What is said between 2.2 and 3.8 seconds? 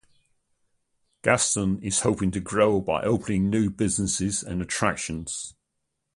to grow by opening new